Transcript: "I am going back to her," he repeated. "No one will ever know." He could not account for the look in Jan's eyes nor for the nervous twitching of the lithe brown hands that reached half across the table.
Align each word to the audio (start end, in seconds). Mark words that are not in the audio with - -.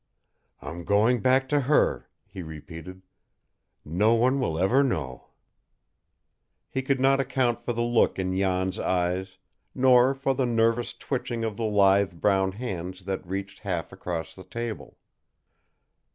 "I 0.63 0.71
am 0.71 0.83
going 0.83 1.19
back 1.19 1.47
to 1.49 1.59
her," 1.59 2.09
he 2.25 2.41
repeated. 2.41 3.03
"No 3.85 4.15
one 4.15 4.39
will 4.39 4.57
ever 4.57 4.81
know." 4.83 5.27
He 6.71 6.81
could 6.81 6.99
not 6.99 7.19
account 7.19 7.61
for 7.61 7.71
the 7.71 7.83
look 7.83 8.17
in 8.17 8.35
Jan's 8.35 8.79
eyes 8.79 9.37
nor 9.75 10.15
for 10.15 10.33
the 10.33 10.47
nervous 10.47 10.95
twitching 10.95 11.43
of 11.43 11.55
the 11.55 11.65
lithe 11.65 12.15
brown 12.19 12.53
hands 12.53 13.05
that 13.05 13.23
reached 13.27 13.59
half 13.59 13.91
across 13.93 14.33
the 14.33 14.43
table. 14.43 14.97